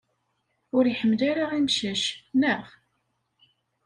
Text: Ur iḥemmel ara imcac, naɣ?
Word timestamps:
Ur 0.75 0.83
iḥemmel 0.87 1.21
ara 1.31 1.45
imcac, 1.59 2.03
naɣ? 2.39 2.65